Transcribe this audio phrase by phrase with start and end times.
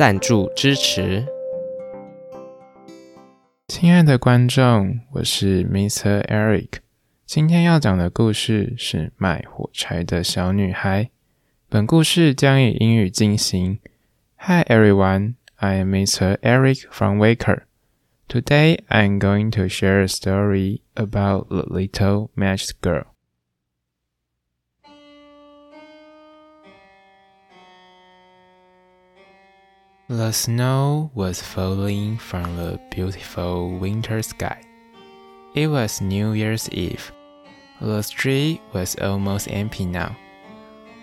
[0.00, 1.26] 赞助支持。
[3.68, 6.24] 亲爱的观众，我是 Mr.
[6.24, 6.78] Eric。
[7.26, 11.10] 今天要讲的故事是卖火柴的小女孩。
[11.68, 13.78] 本故事将以英语进行。
[14.38, 16.38] Hi everyone, I am Mr.
[16.38, 17.64] Eric from Waker.
[18.26, 23.04] Today I'm going to share a story about the little match girl.
[30.10, 34.60] The snow was falling from the beautiful winter sky.
[35.54, 37.12] It was New Year's Eve.
[37.80, 40.16] The street was almost empty now.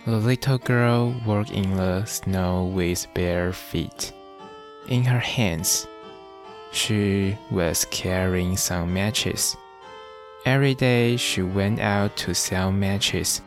[0.05, 4.11] The little girl walked in the snow with bare feet.
[4.89, 5.87] In her hands,
[6.73, 9.55] she was carrying some matches.
[10.45, 13.41] Every day she went out to sell matches,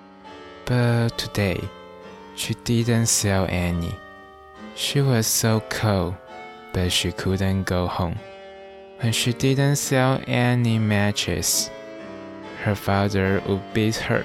[0.65, 1.61] but today
[2.35, 3.93] she didn't sell any.
[4.81, 6.15] She was so cold,
[6.73, 8.19] but she couldn't go home.
[9.01, 11.71] When she didn't sell any matches,
[12.65, 14.25] her father would beat her.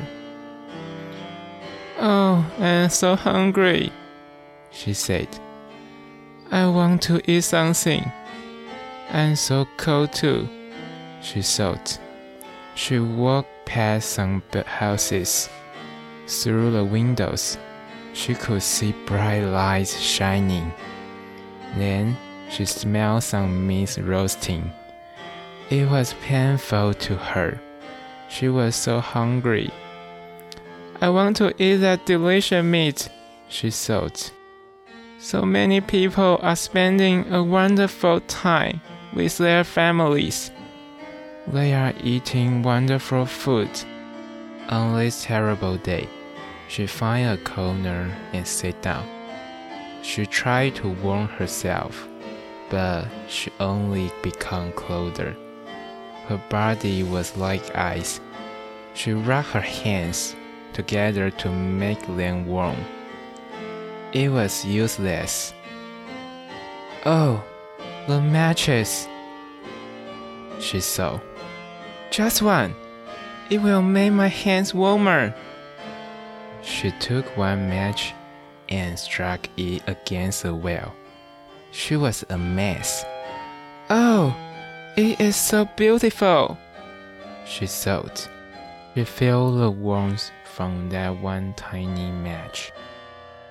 [2.00, 3.92] Oh, I'm so hungry,
[4.72, 5.28] she said.
[6.52, 8.10] I want to eat something.
[9.10, 10.48] I'm so cold too,
[11.22, 12.00] she thought.
[12.76, 15.50] She walked past some houses.
[16.28, 17.58] Through the windows,
[18.16, 20.74] she could see bright lights shining.
[21.78, 22.18] Then
[22.50, 24.72] she smelled some meat roasting.
[25.70, 27.60] It was painful to her.
[28.30, 29.70] She was so hungry.
[31.02, 33.10] I want to eat that delicious meat,
[33.50, 34.32] she thought.
[35.20, 38.80] So many people are spending a wonderful time
[39.14, 40.52] with their families.
[41.48, 43.70] They are eating wonderful food.
[44.70, 46.08] On this terrible day,
[46.68, 49.08] she found a corner and sat down.
[50.02, 52.08] She tried to warm herself,
[52.70, 55.36] but she only became colder.
[56.28, 58.20] Her body was like ice.
[58.94, 60.36] She rubbed her hands
[60.74, 62.78] together to make them warm.
[64.14, 65.54] It was useless.
[67.06, 67.44] Oh,
[68.08, 69.08] the matches,
[70.60, 71.20] she saw.
[72.12, 72.76] Just one.
[73.50, 75.36] It will make my hands warmer.
[76.66, 78.14] She took one match
[78.70, 80.94] and struck it against the wall.
[81.72, 83.06] She was a mess.
[83.90, 84.36] Oh,
[84.98, 86.58] it is so beautiful,
[87.46, 88.28] she thought.
[88.96, 92.72] She felt the warmth from that one tiny match.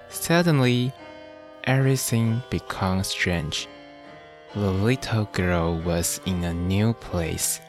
[0.08, 0.92] Suddenly,
[1.64, 3.68] everything became strange.
[4.54, 7.60] The little girl was in a new place.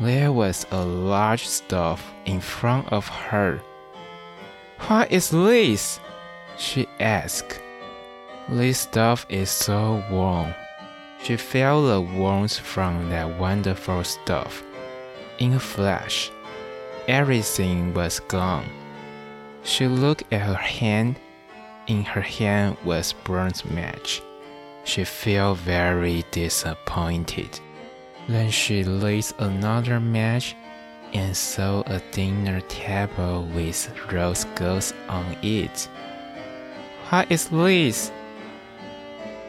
[0.00, 3.60] There was a large stove in front of her.
[4.88, 6.00] What is this?
[6.58, 7.60] she asked.
[8.48, 10.54] This stuff is so warm.
[11.22, 14.64] She felt the warmth from that wonderful stuff.
[15.38, 16.32] In a flash,
[17.06, 18.66] everything was gone.
[19.62, 21.16] She looked at her hand.
[21.86, 24.20] In her hand was burnt match.
[24.82, 27.60] She felt very disappointed.
[28.28, 30.56] Then she lit another match
[31.12, 35.88] and saw a dinner table with rose gold on it.
[37.08, 38.10] What is this?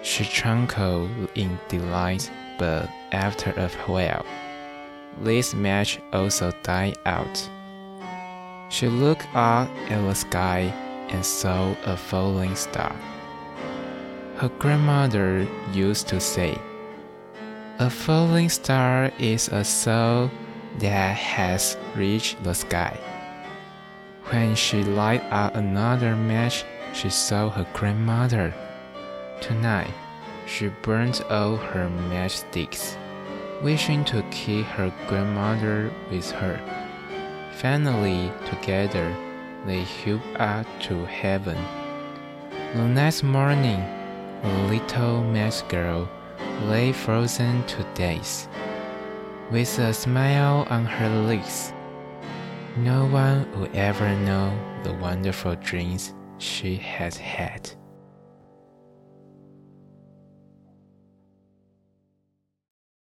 [0.01, 2.29] She trembled in delight,
[2.59, 4.25] but after a while,
[5.21, 7.49] this match also died out.
[8.69, 10.73] She looked up at the sky
[11.09, 12.95] and saw a falling star.
[14.37, 16.57] Her grandmother used to say,
[17.79, 20.31] A falling star is a soul
[20.79, 22.97] that has reached the sky.
[24.29, 28.53] When she lighted up another match, she saw her grandmother.
[29.41, 29.93] Tonight,
[30.45, 32.95] she burnt all her matchsticks,
[33.61, 36.59] wishing to keep her grandmother with her.
[37.57, 39.15] Finally, together,
[39.65, 41.57] they flew up to heaven.
[42.73, 43.81] The next morning,
[44.41, 46.09] the little match girl
[46.63, 48.47] lay frozen to death
[49.51, 51.73] with a smile on her lips.
[52.77, 57.69] No one would ever know the wonderful dreams she has had.